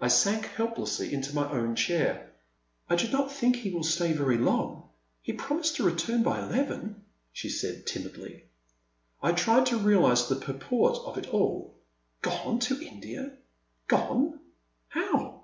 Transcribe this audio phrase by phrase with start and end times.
[0.00, 2.32] I sank helplessly into my own chair.
[2.88, 4.88] I do not think he will stay very long—
[5.28, 7.02] ^he promised to return by eleven,
[7.34, 8.44] she said, timidly.
[9.22, 11.76] I tried to realize the purport of it all.
[12.22, 13.36] Gone to India?
[13.88, 14.40] Gone!
[14.88, 15.42] How